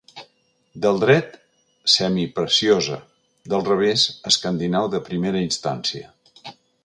Del 0.85 1.01
dret, 1.01 1.35
semipreciosa, 1.95 2.97
del 3.53 3.67
revés 3.69 4.07
escandinau 4.31 4.91
de 4.97 5.05
primera 5.11 5.45
instància. 5.51 6.11